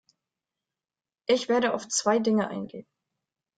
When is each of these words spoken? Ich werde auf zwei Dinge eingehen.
Ich 1.27 1.47
werde 1.47 1.75
auf 1.75 1.87
zwei 1.87 2.17
Dinge 2.17 2.47
eingehen. 2.49 2.87